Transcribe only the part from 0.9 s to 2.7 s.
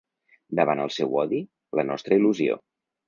seu odi, la nostra il·lusió.